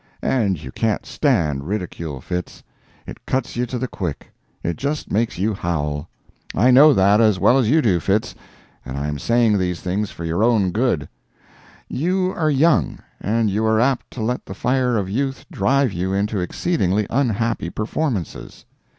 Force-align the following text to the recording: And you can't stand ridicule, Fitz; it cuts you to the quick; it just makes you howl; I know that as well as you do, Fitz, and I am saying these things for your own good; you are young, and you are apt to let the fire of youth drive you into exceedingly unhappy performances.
And 0.23 0.63
you 0.63 0.71
can't 0.71 1.05
stand 1.05 1.67
ridicule, 1.67 2.21
Fitz; 2.21 2.63
it 3.05 3.23
cuts 3.27 3.55
you 3.55 3.67
to 3.67 3.77
the 3.77 3.87
quick; 3.87 4.31
it 4.63 4.75
just 4.75 5.11
makes 5.11 5.37
you 5.37 5.53
howl; 5.53 6.09
I 6.55 6.71
know 6.71 6.91
that 6.91 7.21
as 7.21 7.37
well 7.37 7.55
as 7.59 7.69
you 7.69 7.83
do, 7.83 7.99
Fitz, 7.99 8.33
and 8.83 8.97
I 8.97 9.07
am 9.07 9.19
saying 9.19 9.59
these 9.59 9.79
things 9.79 10.09
for 10.09 10.25
your 10.25 10.43
own 10.43 10.71
good; 10.71 11.07
you 11.87 12.33
are 12.35 12.49
young, 12.49 12.97
and 13.19 13.51
you 13.51 13.63
are 13.67 13.79
apt 13.79 14.09
to 14.13 14.23
let 14.23 14.43
the 14.47 14.55
fire 14.55 14.97
of 14.97 15.07
youth 15.07 15.45
drive 15.51 15.93
you 15.93 16.13
into 16.13 16.39
exceedingly 16.39 17.05
unhappy 17.11 17.69
performances. 17.69 18.65